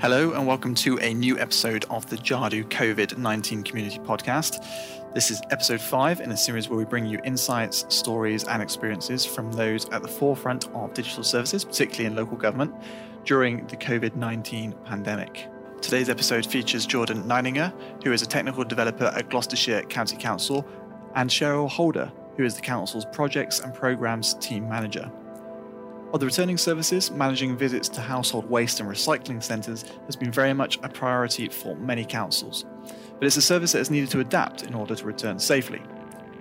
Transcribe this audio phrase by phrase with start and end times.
[0.00, 4.64] Hello, and welcome to a new episode of the Jadu COVID 19 Community Podcast.
[5.12, 9.26] This is episode five in a series where we bring you insights, stories, and experiences
[9.26, 12.74] from those at the forefront of digital services, particularly in local government,
[13.26, 15.48] during the COVID 19 pandemic.
[15.82, 17.70] Today's episode features Jordan Neininger,
[18.02, 20.66] who is a technical developer at Gloucestershire County Council,
[21.14, 25.12] and Cheryl Holder, who is the Council's Projects and Programmes Team Manager.
[26.12, 30.52] Of the returning services, managing visits to household waste and recycling centres has been very
[30.52, 32.64] much a priority for many councils,
[33.20, 35.80] but it's a service that has needed to adapt in order to return safely.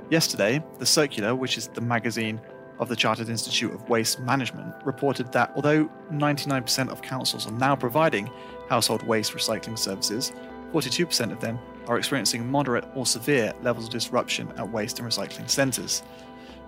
[0.09, 2.41] Yesterday, The Circular, which is the magazine
[2.79, 7.75] of the Chartered Institute of Waste Management, reported that although 99% of councils are now
[7.75, 8.31] providing
[8.69, 10.31] household waste recycling services,
[10.71, 15.47] 42% of them are experiencing moderate or severe levels of disruption at waste and recycling
[15.47, 16.01] centres.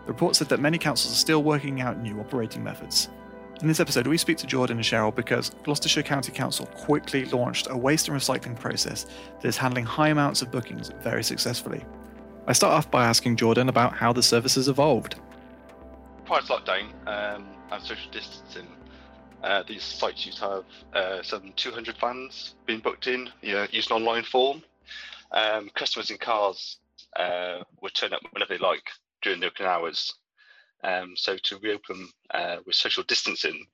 [0.05, 3.09] The report said that many councils are still working out new operating methods.
[3.61, 7.67] In this episode, we speak to Jordan and Cheryl because Gloucestershire County Council quickly launched
[7.69, 9.05] a waste and recycling process
[9.39, 11.85] that is handling high amounts of bookings very successfully.
[12.47, 15.15] I start off by asking Jordan about how the service has evolved.
[16.25, 18.67] Prior to lockdown um, and social distancing,
[19.43, 20.63] uh, these sites used to have
[20.95, 24.63] uh, some 200 vans being booked in, you know, using online form.
[25.31, 26.77] Um, customers in cars
[27.15, 28.89] uh, would turn up whenever they like
[29.21, 30.13] during the open hours.
[30.83, 33.65] Um, so to reopen uh, with social distancing,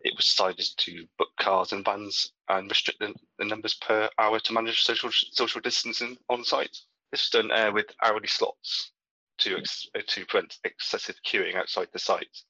[0.00, 4.40] it was decided to book cars and vans and restrict the, the numbers per hour
[4.40, 6.76] to manage social social distancing on site.
[7.12, 8.92] This was done uh, with hourly slots
[9.38, 12.42] to ex- to prevent excessive queuing outside the site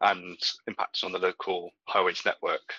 [0.00, 2.74] and impacting on the local highways network.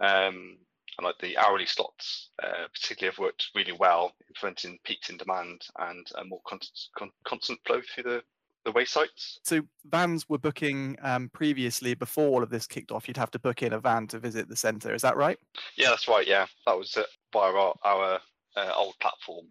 [0.00, 0.58] Um,
[0.98, 5.18] and like the hourly slots, uh, particularly, have worked really well in preventing peaks in
[5.18, 6.60] demand and a more con-
[6.96, 8.22] con- constant flow through the
[8.66, 9.40] the way sites.
[9.44, 13.08] So vans were booking um, previously before all of this kicked off.
[13.08, 14.92] You'd have to book in a van to visit the centre.
[14.92, 15.38] Is that right?
[15.78, 16.26] Yeah, that's right.
[16.26, 18.20] Yeah, that was uh, via our, our
[18.56, 19.46] uh, old platform.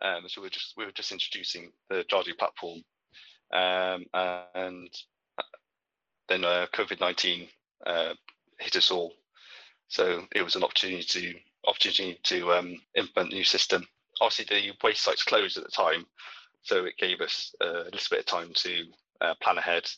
[0.00, 2.82] Um, so we were just we were just introducing the Jadu platform,
[3.52, 4.04] um,
[4.54, 4.90] and
[5.38, 5.42] uh,
[6.28, 7.46] then uh, COVID nineteen
[7.86, 8.14] uh,
[8.58, 9.12] hit us all.
[9.88, 11.34] So it was an opportunity to
[11.68, 13.86] opportunity to um, implement a new system.
[14.20, 16.04] Obviously, the waste sites closed at the time,
[16.62, 18.84] so it gave us a little bit of time to
[19.20, 19.88] uh, plan ahead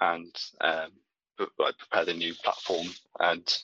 [0.00, 0.90] and um,
[1.36, 2.86] prepare the new platform
[3.20, 3.62] and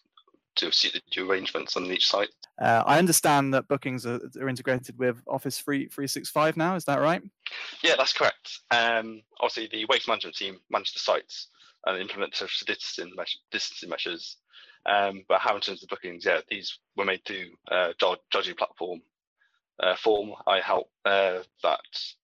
[0.56, 2.28] to see the new arrangements on each site.
[2.60, 7.00] Uh, I understand that bookings are, are, integrated with Office 3, 365 now, is that
[7.00, 7.22] right?
[7.82, 8.60] Yeah, that's correct.
[8.70, 11.48] Um, obviously, the waste management team manage the sites
[11.86, 13.14] and implement social distancing,
[13.50, 14.36] distancing measures.
[14.84, 19.00] Um, but how in terms of bookings, yeah, these were made through uh, Jadu platform
[19.80, 20.32] uh, form.
[20.46, 22.21] I help uh, that uh,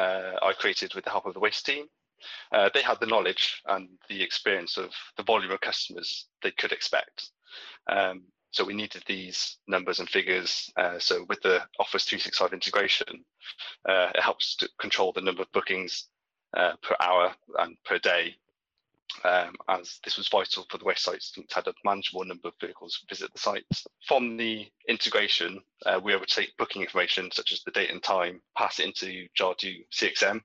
[0.00, 1.86] I created with the help of the waste team.
[2.52, 6.72] Uh, they had the knowledge and the experience of the volume of customers they could
[6.72, 7.30] expect.
[7.90, 10.70] Um, so we needed these numbers and figures.
[10.76, 13.24] Uh, so with the Office 365 integration,
[13.88, 16.08] uh, it helps to control the number of bookings
[16.56, 18.34] uh, per hour and per day.
[19.24, 22.54] Um, as this was vital for the waste sites to have a manageable number of
[22.60, 23.86] vehicles visit the sites.
[24.06, 27.90] From the integration, uh, we were able to take booking information such as the date
[27.90, 30.40] and time, pass it into Jadu CXM,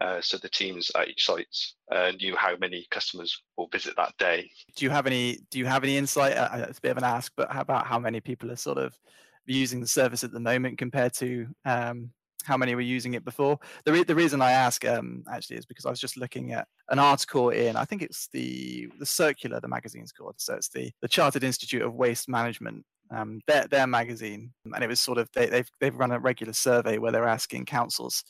[0.00, 1.56] uh, so the teams at each site
[1.92, 4.50] uh, knew how many customers will visit that day.
[4.76, 5.40] Do you have any?
[5.50, 6.36] Do you have any insight?
[6.36, 8.98] Uh, it's a bit of an ask, but about how many people are sort of
[9.46, 12.10] using the service at the moment compared to um,
[12.46, 13.58] how many were using it before?
[13.84, 16.68] The re- the reason I ask um, actually is because I was just looking at
[16.88, 20.34] an article in I think it's the the Circular, the magazine's called.
[20.38, 22.84] So it's the the Chartered Institute of Waste Management.
[23.12, 26.52] Um, their their magazine, and it was sort of they, they've they've run a regular
[26.52, 28.24] survey where they're asking councils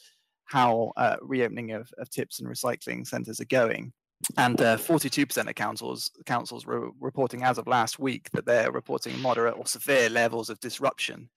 [0.50, 3.92] how uh, reopening of, of tips and recycling centres are going.
[4.36, 9.18] And uh, 42% of councils councils were reporting as of last week that they're reporting
[9.20, 11.30] moderate or severe levels of disruption.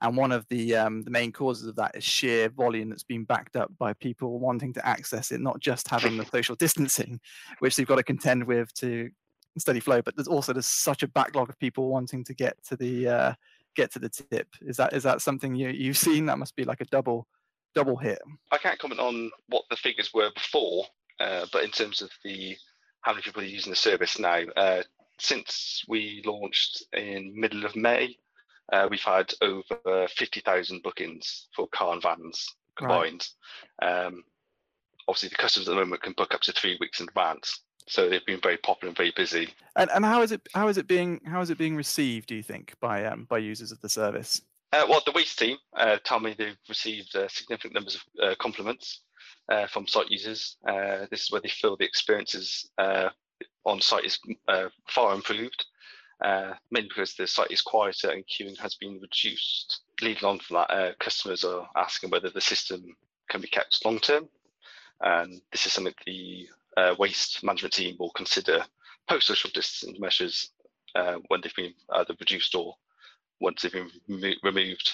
[0.00, 3.24] And one of the um, the main causes of that is sheer volume that's been
[3.24, 7.20] backed up by people wanting to access it, not just having the social distancing,
[7.58, 9.10] which they've got to contend with to
[9.56, 12.76] steady flow, but there's also there's such a backlog of people wanting to get to
[12.76, 13.32] the uh,
[13.74, 14.48] get to the tip.
[14.62, 16.26] Is that is that something you you've seen?
[16.26, 17.26] That must be like a double
[17.74, 18.20] double hit.
[18.52, 20.84] I can't comment on what the figures were before,
[21.20, 22.56] uh, but in terms of the
[23.02, 24.82] how many people are using the service now, uh,
[25.18, 28.16] since we launched in middle of May,
[28.72, 33.26] uh, we've had over 50,000 bookings for car and vans combined.
[33.80, 34.06] Right.
[34.06, 34.24] Um,
[35.06, 38.08] obviously, the customers at the moment can book up to three weeks in advance, so
[38.08, 39.48] they've been very popular and very busy.
[39.76, 42.28] And, and how is it how is it being how is it being received?
[42.28, 44.40] Do you think by um, by users of the service?
[44.72, 48.34] Uh, well, the waste team uh, tell me they've received uh, significant numbers of uh,
[48.38, 49.00] compliments
[49.48, 50.58] uh, from site users.
[50.66, 52.70] Uh, this is where they feel the experiences
[53.64, 54.18] on site is
[54.88, 55.64] far improved.
[56.22, 59.82] Uh, mainly because the site is quieter and queuing has been reduced.
[60.00, 62.96] Leading on from that, uh, customers are asking whether the system
[63.28, 64.28] can be kept long term.
[65.00, 68.64] And this is something the uh, waste management team will consider
[69.08, 70.50] post social distancing measures
[70.94, 72.74] uh, when they've been either reduced or
[73.40, 74.92] once they've been removed.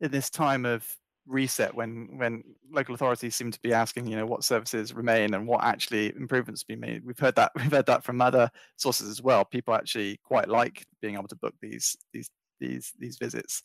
[0.00, 0.96] In this time of
[1.26, 5.46] reset when when local authorities seem to be asking you know what services remain and
[5.46, 7.04] what actually improvements be made.
[7.04, 9.44] We've heard that we've heard that from other sources as well.
[9.44, 12.30] People actually quite like being able to book these these
[12.60, 13.62] these these visits.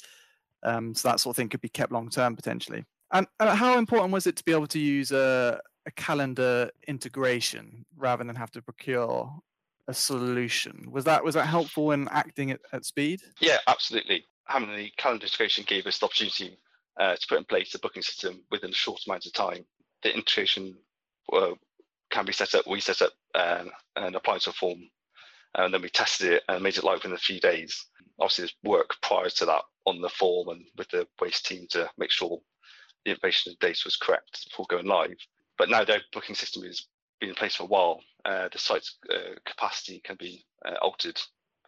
[0.63, 2.84] Um, so that sort of thing could be kept long term potentially.
[3.12, 7.86] And uh, how important was it to be able to use a, a calendar integration
[7.98, 9.34] rather than have to procure
[9.88, 10.88] a solution?
[10.92, 13.22] Was that was that helpful in acting at, at speed?
[13.40, 14.25] Yeah absolutely.
[14.46, 16.57] Having the calendar integration gave us the opportunity
[17.00, 19.66] uh, to put in place a booking system within a short amount of time.
[20.04, 20.76] The integration
[21.32, 21.52] uh,
[22.10, 22.68] can be set up.
[22.68, 24.80] We set up um, an applied to a form,
[25.56, 27.86] and then we tested it and made it live within a few days.
[28.20, 31.90] Obviously, there's work prior to that on the form and with the waste team to
[31.98, 32.40] make sure
[33.06, 35.18] the information and data was correct before going live.
[35.58, 36.86] But now the booking system has
[37.20, 38.02] been in place for a while.
[38.26, 41.20] Uh, the site's uh, capacity can be uh, altered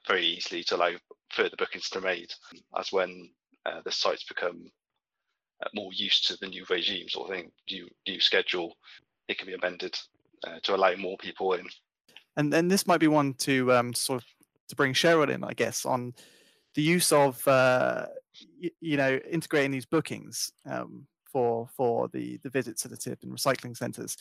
[0.08, 0.92] very easily to allow
[1.31, 2.34] further bookings to be made,
[2.78, 3.30] as when
[3.66, 4.70] uh, the sites become uh,
[5.74, 8.77] more used to the new regime sort of thing, new new schedule,
[9.27, 9.95] it can be amended
[10.45, 11.65] uh, to allow more people in.
[12.38, 14.27] And then this might be one to um, sort of
[14.69, 16.13] to bring Cheryl in, I guess, on
[16.75, 18.07] the use of uh,
[18.62, 23.19] y- you know integrating these bookings um, for for the the visits to the tip
[23.24, 24.18] and recycling centres.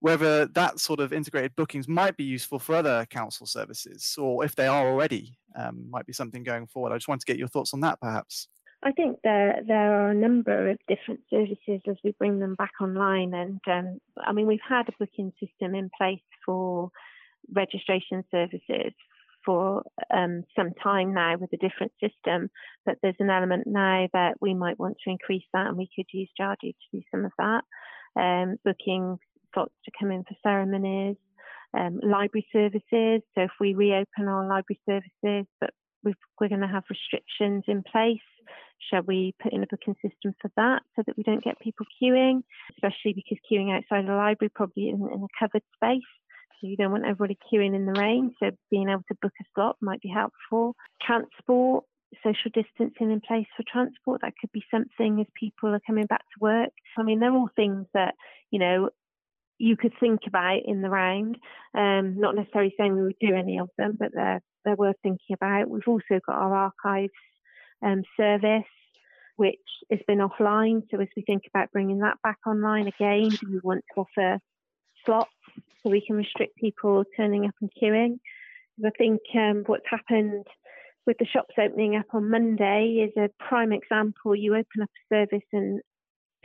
[0.00, 4.54] Whether that sort of integrated bookings might be useful for other council services, or if
[4.54, 6.92] they are already, um, might be something going forward.
[6.92, 8.48] I just want to get your thoughts on that, perhaps.
[8.84, 12.72] I think there there are a number of different services as we bring them back
[12.82, 16.90] online, and um, I mean we've had a booking system in place for
[17.52, 18.92] registration services
[19.44, 19.82] for
[20.12, 22.50] um, some time now with a different system,
[22.84, 26.06] but there's an element now that we might want to increase that, and we could
[26.12, 27.62] use Jadu to do some of that,
[28.20, 29.18] um, booking
[29.54, 31.16] slots to come in for ceremonies.
[31.76, 33.22] Um, library services.
[33.34, 35.70] So if we reopen our library services, but
[36.04, 38.20] we are going to have restrictions in place.
[38.90, 41.86] Shall we put in a booking system for that so that we don't get people
[42.02, 42.42] queuing,
[42.76, 46.02] especially because queuing outside the library probably isn't in a covered space.
[46.60, 48.34] So you don't want everybody queuing in the rain.
[48.40, 50.76] So being able to book a slot might be helpful.
[51.02, 51.84] Transport,
[52.22, 56.20] social distancing in place for transport, that could be something as people are coming back
[56.20, 56.70] to work.
[56.96, 58.14] I mean, they're all things that,
[58.50, 58.90] you know,
[59.58, 61.38] you could think about in the round.
[61.76, 65.34] Um, not necessarily saying we would do any of them, but they're they're worth thinking
[65.34, 65.68] about.
[65.68, 67.12] We've also got our archives
[67.84, 68.64] um, service,
[69.36, 69.58] which
[69.90, 70.82] has been offline.
[70.90, 74.38] So as we think about bringing that back online again, we want to offer
[75.04, 75.30] slots
[75.82, 78.18] so we can restrict people turning up and queuing?
[78.84, 80.46] I think um, what's happened
[81.06, 84.34] with the shops opening up on Monday is a prime example.
[84.34, 85.80] You open up a service and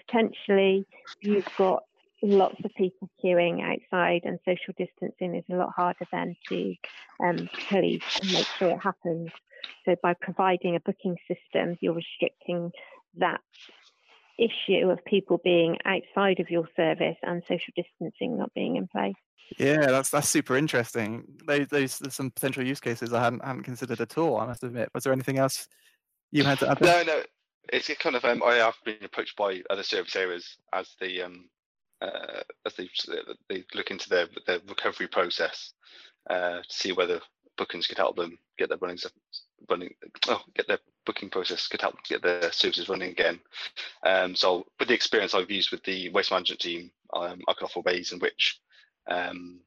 [0.05, 0.85] potentially
[1.21, 1.83] you've got
[2.21, 6.75] lots of people queuing outside, and social distancing is a lot harder then to
[7.23, 9.29] um, police and make sure it happens.
[9.85, 12.71] So, by providing a booking system, you're restricting
[13.17, 13.41] that
[14.37, 19.15] issue of people being outside of your service and social distancing not being in place.
[19.57, 21.23] Yeah, that's that's super interesting.
[21.45, 24.37] Those, those there's some potential use cases I hadn't hadn't considered at all.
[24.37, 24.89] I must admit.
[24.93, 25.67] Was there anything else
[26.31, 26.81] you had to add?
[26.81, 27.23] No, no.
[27.71, 31.49] It's kind of um, I have been approached by other service areas as the um,
[32.01, 32.89] uh, as they
[33.49, 35.73] they look into their their recovery process
[36.29, 37.19] uh, to see whether
[37.57, 38.97] bookings could help them get their running
[39.69, 39.93] running
[40.27, 43.39] oh get their booking process could help get their services running again.
[44.05, 47.65] Um, so with the experience I've used with the waste management team, um, I can
[47.65, 48.59] offer ways in which
[49.09, 49.59] um,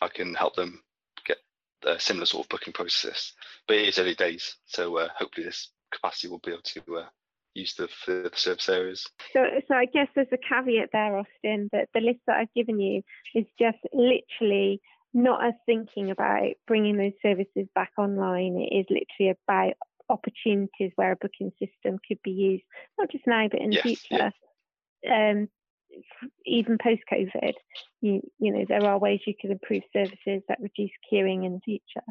[0.00, 0.82] I can help them
[1.24, 1.38] get
[1.84, 3.32] a similar sort of booking process.
[3.68, 7.06] But it is early days, so uh, hopefully this capacity will be able to uh,
[7.54, 9.06] use the, the service areas.
[9.32, 12.80] So, so I guess there's a caveat there, Austin, that the list that I've given
[12.80, 13.02] you
[13.34, 14.80] is just literally
[15.14, 18.56] not us thinking about bringing those services back online.
[18.56, 19.74] It is literally about
[20.08, 22.64] opportunities where a booking system could be used,
[22.98, 24.32] not just now, but in the yes, future.
[25.02, 25.30] Yeah.
[25.30, 25.48] Um,
[26.46, 27.52] even post COVID,
[28.00, 31.60] you, you know, there are ways you can improve services that reduce queuing in the
[31.64, 32.06] future.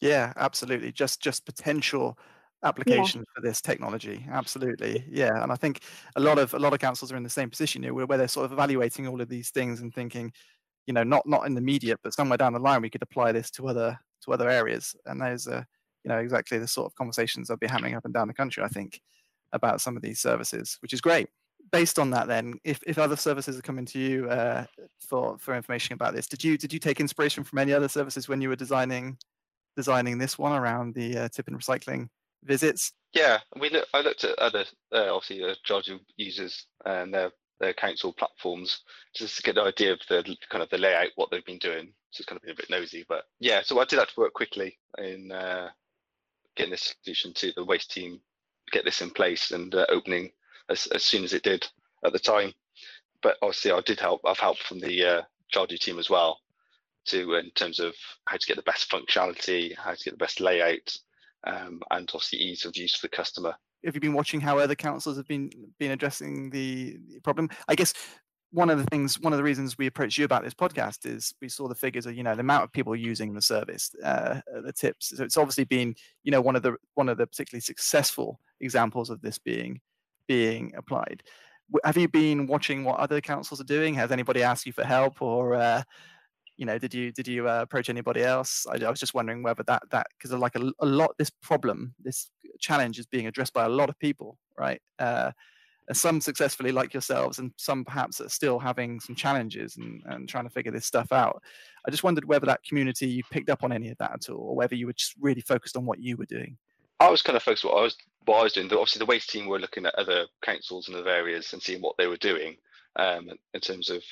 [0.00, 0.92] Yeah, absolutely.
[0.92, 2.18] Just just potential
[2.64, 3.32] application yeah.
[3.34, 5.80] for this technology absolutely yeah and i think
[6.16, 8.18] a lot of a lot of councils are in the same position you know, where
[8.18, 10.32] they're sort of evaluating all of these things and thinking
[10.86, 13.32] you know not not in the immediate but somewhere down the line we could apply
[13.32, 15.66] this to other to other areas and those are
[16.04, 18.62] you know exactly the sort of conversations i'll be happening up and down the country
[18.62, 19.00] i think
[19.52, 21.28] about some of these services which is great
[21.72, 24.64] based on that then if, if other services are coming to you uh,
[25.00, 28.28] for for information about this did you did you take inspiration from any other services
[28.28, 29.16] when you were designing
[29.76, 32.08] designing this one around the uh, tip and recycling
[32.44, 32.92] visits?
[33.12, 37.72] Yeah, we look, I looked at other uh, obviously the Jadu users and their their
[37.72, 38.82] council platforms
[39.14, 41.92] just to get an idea of the kind of the layout, what they've been doing.
[42.10, 43.62] So it's kind of been a bit nosy, but yeah.
[43.62, 45.70] So I did have to work quickly in uh,
[46.56, 48.20] getting this solution to the waste team,
[48.72, 50.30] get this in place and uh, opening
[50.68, 51.66] as, as soon as it did
[52.04, 52.52] at the time.
[53.22, 54.20] But obviously, I did help.
[54.26, 55.22] I've helped from the uh,
[55.80, 56.40] team as well,
[57.06, 57.94] to in terms of
[58.26, 60.96] how to get the best functionality, how to get the best layout,
[61.46, 63.54] um, and obviously ease of use for the customer.
[63.84, 67.50] Have you been watching how other councils have been been addressing the problem?
[67.68, 67.92] I guess
[68.54, 71.34] one of the things, one of the reasons we approached you about this podcast is
[71.42, 74.40] we saw the figures of you know the amount of people using the service, uh,
[74.62, 75.12] the tips.
[75.16, 79.10] So it's obviously been you know one of the one of the particularly successful examples
[79.10, 79.80] of this being
[80.28, 81.22] being applied.
[81.84, 83.94] Have you been watching what other councils are doing?
[83.94, 85.82] Has anybody asked you for help, or uh,
[86.56, 88.66] you know, did you did you uh, approach anybody else?
[88.70, 91.94] I, I, was just wondering whether that that because like a, a lot this problem,
[92.02, 92.30] this
[92.60, 94.80] challenge is being addressed by a lot of people, right?
[94.98, 95.32] Uh,
[95.92, 100.44] some successfully like yourselves and some perhaps are still having some challenges and, and trying
[100.44, 101.42] to figure this stuff out
[101.86, 104.40] i just wondered whether that community you picked up on any of that at all
[104.40, 106.56] or whether you were just really focused on what you were doing
[107.00, 109.06] i was kind of focused on what i was what i was doing obviously the
[109.06, 112.16] waste team were looking at other councils and other areas and seeing what they were
[112.16, 112.56] doing
[112.96, 114.02] um, in terms of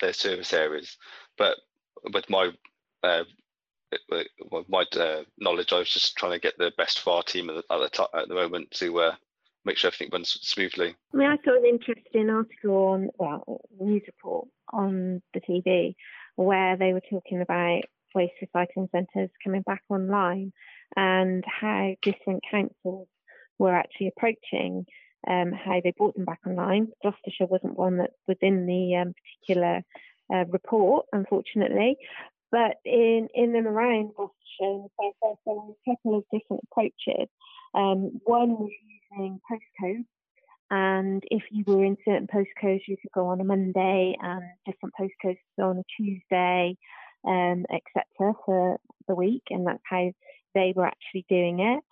[0.00, 0.96] their service areas
[1.36, 1.56] but
[2.12, 2.50] with my
[3.02, 3.24] uh,
[4.68, 7.56] my uh, knowledge, I was just trying to get the best for our team at
[7.56, 9.14] the, at the, at the moment to uh,
[9.64, 10.94] make sure everything runs smoothly.
[11.12, 15.94] I mean, I saw an interesting article on, well, news report on the TV
[16.36, 17.82] where they were talking about
[18.14, 20.52] waste recycling centres coming back online
[20.96, 23.08] and how different councils
[23.58, 24.86] were actually approaching
[25.26, 26.88] um, how they brought them back online.
[27.02, 29.82] Gloucestershire wasn't one that was in the um, particular
[30.32, 31.96] uh, report, unfortunately,
[32.50, 37.28] but in, in and around Gloucestershire, there were a couple of different approaches.
[37.74, 38.70] Um, one was
[39.10, 40.06] using postcodes,
[40.70, 44.94] and if you were in certain postcodes, you could go on a Monday, and different
[44.98, 46.76] postcodes on a Tuesday,
[47.26, 48.34] um, etc.
[48.44, 50.10] for the week, and that's how
[50.54, 51.82] they were actually doing it,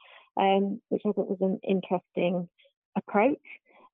[0.40, 2.48] um, which I thought was an interesting
[2.96, 3.38] approach.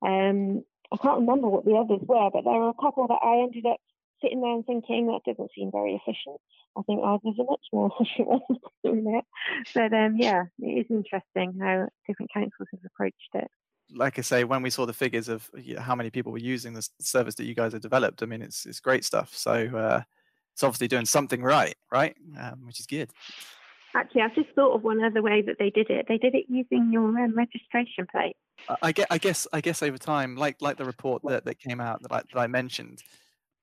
[0.05, 3.43] Um, I can't remember what the others were, but there were a couple that I
[3.43, 3.79] ended up
[4.23, 6.41] sitting there and thinking that doesn't seem very efficient.
[6.77, 9.25] I think ours is a much more efficient way of doing it.
[9.75, 13.49] But um, yeah, it is interesting how different councils have approached it.
[13.95, 16.89] Like I say, when we saw the figures of how many people were using the
[17.01, 19.35] service that you guys have developed, I mean, it's it's great stuff.
[19.35, 20.03] So uh,
[20.55, 22.17] it's obviously doing something right, right?
[22.41, 23.11] Um, which is good.
[23.95, 26.07] Actually, I've just thought of one other way that they did it.
[26.09, 28.37] They did it using your um, registration plate.
[28.81, 31.81] I guess, I guess, I guess over time, like like the report that, that came
[31.81, 33.03] out that I, that I mentioned,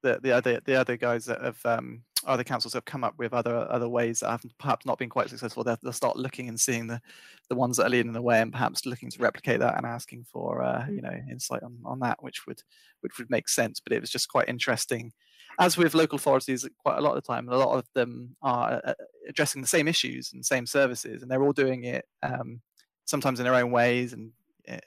[0.02, 3.34] the, the other the other guys that have um, other councils have come up with
[3.34, 5.64] other other ways that have perhaps not been quite successful.
[5.64, 7.02] They'll, they'll, start looking and seeing the
[7.50, 10.26] the ones that are leading the way, and perhaps looking to replicate that and asking
[10.32, 11.04] for uh, you mm.
[11.04, 12.62] know insight on, on that, which would
[13.02, 13.80] which would make sense.
[13.80, 15.12] But it was just quite interesting.
[15.60, 18.74] As with local authorities, quite a lot of the time, a lot of them are
[18.74, 18.94] uh, uh,
[19.28, 22.62] addressing the same issues and same services, and they're all doing it um,
[23.06, 24.32] sometimes in their own ways and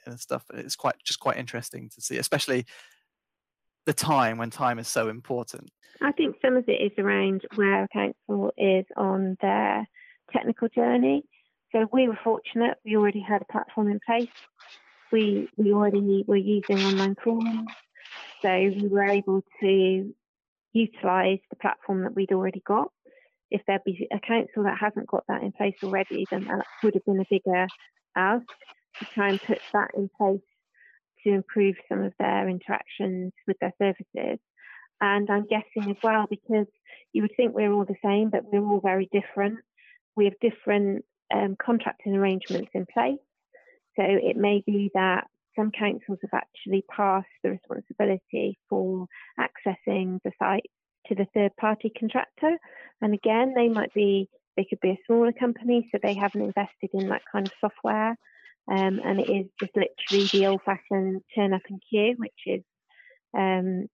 [0.05, 0.43] and stuff.
[0.53, 2.65] It's quite just quite interesting to see, especially
[3.85, 5.69] the time when time is so important?
[6.01, 9.87] I think some of it is around where a council is on their
[10.31, 11.23] technical journey.
[11.71, 14.29] So we were fortunate; we already had a platform in place.
[15.11, 17.67] We we already were using online forms,
[18.41, 20.13] so we were able to
[20.73, 22.91] utilise the platform that we'd already got.
[23.51, 26.95] If there'd be a council that hasn't got that in place already, then that would
[26.95, 27.67] have been a bigger
[28.15, 28.45] ask
[28.99, 30.41] to try and put that in place
[31.23, 34.39] to improve some of their interactions with their services.
[35.01, 36.67] And I'm guessing as well, because
[37.11, 39.59] you would think we're all the same, but we're all very different.
[40.15, 43.19] We have different um, contracting arrangements in place.
[43.95, 49.07] So it may be that some councils have actually passed the responsibility for
[49.39, 50.69] accessing the site
[51.07, 52.57] to the third party contractor.
[53.01, 56.89] And again, they might be, they could be a smaller company, so they haven't invested
[56.93, 58.15] in that kind of software.
[58.71, 62.63] Um, and it is just literally the old fashioned turn up and queue, which is
[63.37, 63.87] um,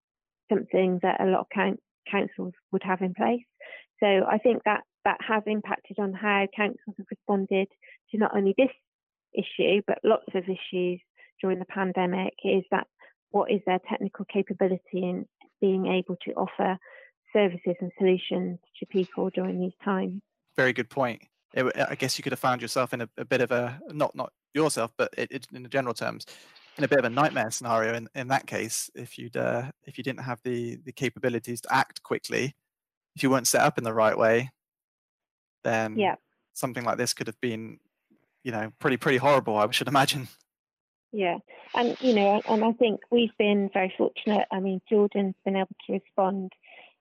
[0.51, 1.75] something that a lot of
[2.09, 3.43] councils would have in place.
[3.99, 7.67] So I think that that has impacted on how councils have responded
[8.11, 8.69] to not only this
[9.33, 10.99] issue, but lots of issues
[11.41, 12.87] during the pandemic is that
[13.31, 15.25] what is their technical capability in
[15.61, 16.77] being able to offer
[17.33, 20.21] services and solutions to people during these times.
[20.55, 21.21] Very good point.
[21.55, 24.31] I guess you could have found yourself in a, a bit of a not not
[24.53, 26.25] yourself, but it, it, in the general terms,
[26.77, 27.93] in a bit of a nightmare scenario.
[27.93, 31.73] In, in that case, if you'd uh, if you didn't have the the capabilities to
[31.73, 32.55] act quickly,
[33.15, 34.51] if you weren't set up in the right way,
[35.63, 36.15] then yeah,
[36.53, 37.79] something like this could have been,
[38.43, 39.57] you know, pretty pretty horrible.
[39.57, 40.27] I should imagine.
[41.11, 41.39] Yeah,
[41.73, 44.47] and you know, and I think we've been very fortunate.
[44.51, 46.53] I mean, Jordan's been able to respond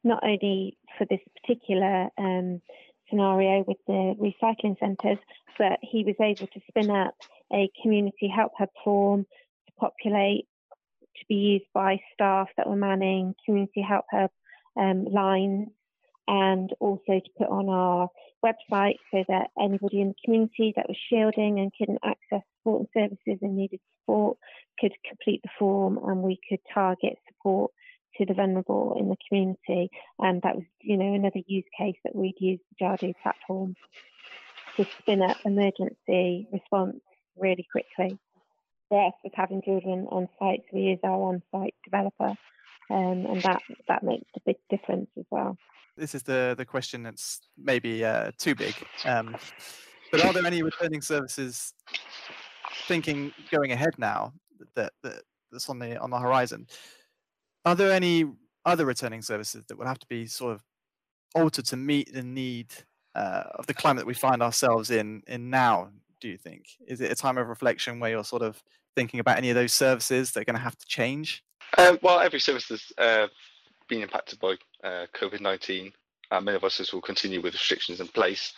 [0.04, 2.62] not only for this particular um,
[3.10, 5.18] scenario with the recycling centres,
[5.58, 7.14] but he was able to spin up
[7.52, 9.24] a community help hub form
[9.66, 10.46] to populate
[11.16, 14.30] to be used by staff that were manning community help hub
[14.76, 15.68] um, lines
[16.28, 18.08] and also to put on our
[18.44, 22.88] website so that anybody in the community that was shielding and couldn't access support and
[22.94, 24.36] services and needed support
[24.78, 27.72] could complete the form and we could target support
[28.16, 29.90] to the vulnerable in the community.
[30.18, 33.74] And that was, you know, another use case that we'd use the Jadu platform
[34.76, 37.00] to spin up emergency response
[37.40, 38.18] really quickly.
[38.88, 42.34] For us, with having children on site, we use our on-site developer,
[42.90, 45.58] um, and that that makes a big difference as well.
[45.96, 49.36] This is the the question that's maybe uh, too big, um,
[50.10, 51.74] but are there any returning services
[52.86, 54.32] thinking going ahead now
[54.74, 56.66] that, that that's on the on the horizon?
[57.66, 58.24] Are there any
[58.64, 60.62] other returning services that will have to be sort of
[61.34, 62.72] altered to meet the need
[63.14, 65.90] uh, of the climate that we find ourselves in in now?
[66.20, 68.62] Do you think is it a time of reflection where you're sort of
[68.94, 71.44] thinking about any of those services that are going to have to change?
[71.76, 73.28] Um, well, every service has uh,
[73.88, 75.92] been impacted by uh, COVID 19.
[76.30, 78.52] Uh, many of us will continue with restrictions in place.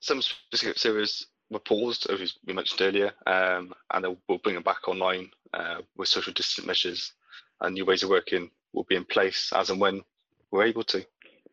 [0.00, 4.88] Some specific services were paused, as we mentioned earlier, um, and we'll bring them back
[4.88, 7.12] online uh, with social distance measures
[7.60, 10.02] and new ways of working will be in place as and when
[10.50, 11.04] we're able to.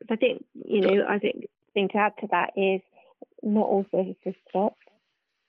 [0.09, 2.81] I think, you know, I think the thing to add to that is
[3.43, 4.77] not all services stopped.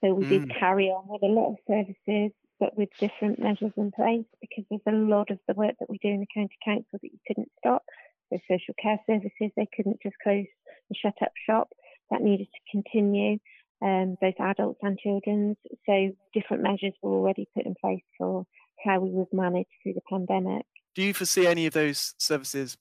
[0.03, 0.29] So we mm.
[0.29, 2.33] did carry on with a lot of services
[2.63, 5.99] but with different measures in place because there's a lot of the work that we
[5.99, 7.83] do in the county council that you couldn't stop.
[8.31, 10.47] So social care services, they couldn't just close
[10.89, 11.71] and shut up shop.
[12.13, 13.39] That needed to continue,
[13.85, 15.57] um, both adults and children's.
[15.87, 18.47] So different measures were already put in place for
[18.85, 20.65] how we would manage through the pandemic.
[20.95, 22.77] Do you foresee any of those services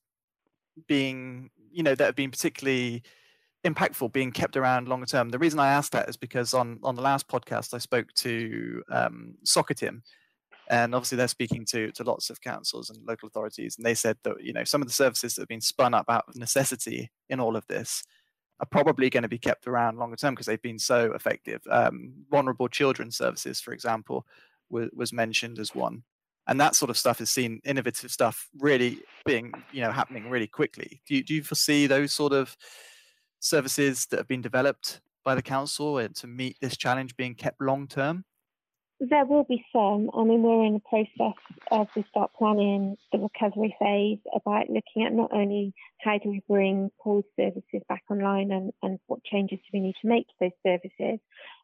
[0.88, 3.02] being, you know, that have been particularly
[3.66, 5.30] impactful being kept around longer term.
[5.30, 8.84] The reason I asked that is because on on the last podcast I spoke to
[8.92, 10.02] um, Socitm,
[10.70, 14.18] and obviously they're speaking to to lots of councils and local authorities, and they said
[14.24, 17.12] that you know some of the services that have been spun up out of necessity
[17.30, 18.04] in all of this
[18.60, 21.62] are probably going to be kept around longer term because they've been so effective.
[21.70, 24.24] Um, vulnerable children services, for example,
[24.70, 26.04] was, was mentioned as one
[26.48, 30.48] and that sort of stuff is seen innovative stuff really being you know happening really
[30.48, 32.56] quickly do you, do you foresee those sort of
[33.42, 37.88] services that have been developed by the council to meet this challenge being kept long
[37.88, 38.24] term?
[39.00, 40.12] There will be some.
[40.14, 41.36] I mean, we're in the process
[41.72, 46.44] as we start planning the recovery phase about looking at not only how do we
[46.48, 50.34] bring paused services back online and, and what changes do we need to make to
[50.40, 51.20] those services,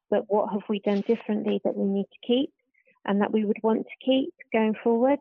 [0.10, 2.52] but what have we done differently that we need to keep
[3.06, 5.20] and that we would want to keep going forward.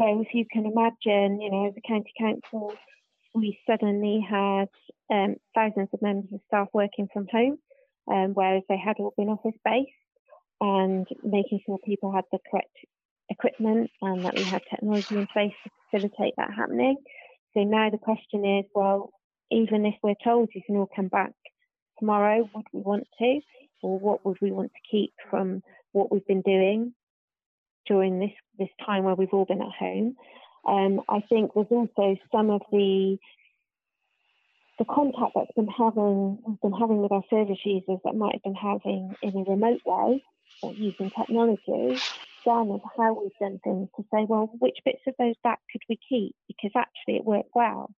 [0.00, 2.72] So if you can imagine, you know, as a county council,
[3.34, 4.68] we suddenly had
[5.10, 7.58] um, thousands of members of staff working from home,
[8.10, 9.90] um, whereas they had all been office based,
[10.60, 12.76] and making sure people had the correct
[13.30, 16.96] equipment and that we had technology in place to facilitate that happening.
[17.54, 19.10] So now the question is, well,
[19.50, 21.32] even if we're told you can all come back
[21.98, 23.40] tomorrow, would we want to,
[23.82, 25.62] or what would we want to keep from
[25.92, 26.94] what we've been doing
[27.86, 30.16] during this this time where we've all been at home?
[30.66, 33.18] Um, I think there's also some of the
[34.78, 38.54] the contact that's been having been having with our service users that might have been
[38.54, 40.22] having in a remote way
[40.62, 42.00] using technology,
[42.44, 45.82] done of how we've done things to say, well, which bits of those back could
[45.88, 46.34] we keep?
[46.46, 47.90] Because actually it worked well.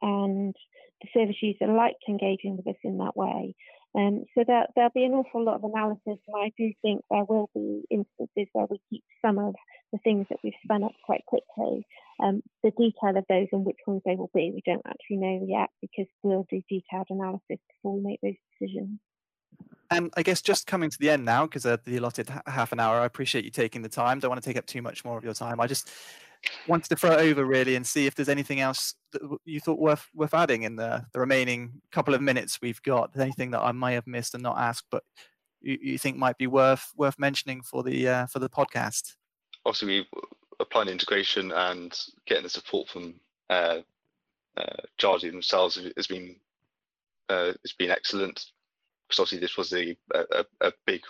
[0.00, 0.54] And
[1.00, 3.54] the service user liked engaging with us in that way.
[3.94, 7.24] Um, so there, there'll be an awful lot of analysis, and I do think there
[7.24, 9.54] will be instances where we keep some of
[9.92, 10.38] the things that
[10.72, 11.86] we've up quite quickly.
[12.22, 15.44] Um, the detail of those and which ones they will be, we don't actually know
[15.46, 18.98] yet because we'll do detailed analysis before we make those decisions.
[19.90, 22.80] And I guess just coming to the end now, because uh, the allotted half an
[22.80, 24.20] hour, I appreciate you taking the time.
[24.20, 25.60] Don't want to take up too much more of your time.
[25.60, 25.90] I just
[26.66, 29.78] wanted to throw it over really and see if there's anything else that you thought
[29.78, 33.10] worth worth adding in the, the remaining couple of minutes we've got.
[33.18, 35.02] Anything that I may have missed and not asked, but
[35.60, 39.14] you, you think might be worth worth mentioning for the uh, for the podcast.
[39.64, 40.06] Obviously, we
[40.62, 41.96] applying integration and
[42.26, 43.14] getting the support from
[43.50, 43.78] uh,
[44.56, 46.36] uh, themselves has been
[47.28, 48.46] uh, has been excellent.
[49.08, 51.02] Because obviously, this was a, a, a big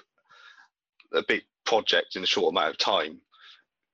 [1.12, 3.20] a big project in a short amount of time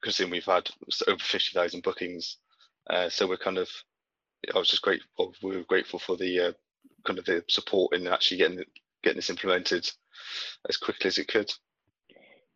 [0.02, 0.68] considering we've had
[1.06, 2.36] over 50,000 bookings.
[2.88, 3.68] Uh, so we're kind of,
[4.54, 6.52] I was just grateful, we were grateful for the uh,
[7.04, 8.64] kind of the support in actually getting
[9.02, 9.88] getting this implemented
[10.68, 11.50] as quickly as it could.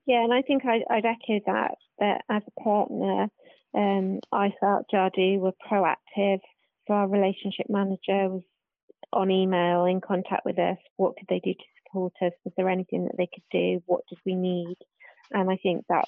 [0.06, 3.28] Yeah, and I think I'd, I'd echo that, that as a partner,
[3.74, 6.40] um, I felt Jadu were proactive.
[6.86, 8.42] So our relationship manager was
[9.12, 10.78] on email in contact with us.
[10.96, 12.32] What could they do to support us?
[12.44, 13.82] Was there anything that they could do?
[13.86, 14.76] What did we need?
[15.30, 16.06] And I think that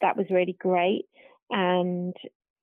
[0.00, 1.04] that was really great.
[1.50, 2.14] And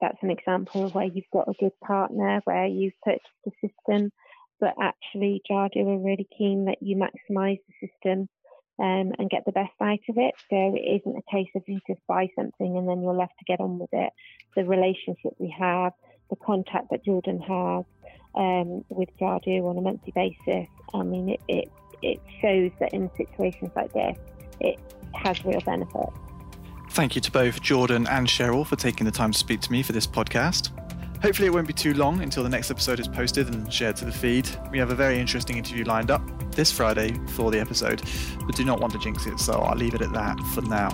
[0.01, 4.11] that's an example of where you've got a good partner, where you've purchased a system,
[4.59, 8.27] but actually Jadu are really keen that you maximise the system
[8.79, 10.35] um, and get the best out of it.
[10.49, 13.45] So it isn't a case of you just buy something and then you're left to
[13.45, 14.11] get on with it.
[14.55, 15.93] The relationship we have,
[16.29, 17.85] the contact that Jordan has
[18.35, 23.09] um, with Jadu on a monthly basis, I mean, it, it, it shows that in
[23.17, 24.17] situations like this,
[24.61, 24.79] it
[25.13, 26.09] has real benefit.
[26.91, 29.83] Thank you to both Jordan and Cheryl for taking the time to speak to me
[29.83, 30.71] for this podcast.
[31.21, 34.05] Hopefully, it won't be too long until the next episode is posted and shared to
[34.05, 34.49] the feed.
[34.71, 38.01] We have a very interesting interview lined up this Friday for the episode,
[38.45, 40.89] but do not want to jinx it, so I'll leave it at that for now.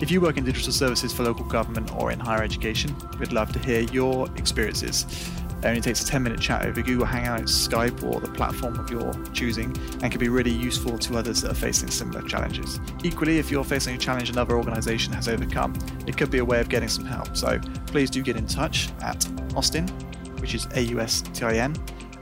[0.00, 3.52] If you work in digital services for local government or in higher education, we'd love
[3.52, 5.06] to hear your experiences.
[5.64, 8.90] It only takes a 10 minute chat over Google Hangouts, Skype, or the platform of
[8.90, 12.78] your choosing, and can be really useful to others that are facing similar challenges.
[13.02, 15.72] Equally, if you're facing a challenge another organization has overcome,
[16.06, 17.34] it could be a way of getting some help.
[17.34, 19.88] So please do get in touch at Austin,
[20.38, 21.74] which is A U S T I N,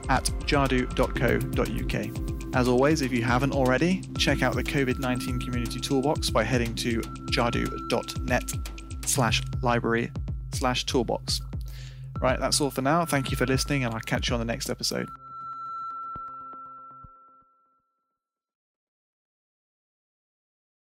[0.09, 2.55] at jadu.co.uk.
[2.55, 6.77] As always, if you haven't already, check out the COVID 19 Community Toolbox by heading
[6.77, 7.01] to
[7.33, 8.53] jadu.net
[9.05, 10.13] slash library
[10.53, 11.41] slash toolbox.
[12.23, 13.05] Right, that's all for now.
[13.05, 15.11] Thank you for listening, and I'll catch you on the next episode.